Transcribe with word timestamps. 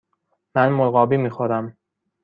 من 0.55 0.69
مرغابی 0.69 1.17
می 1.17 1.29
خورم. 1.29 1.77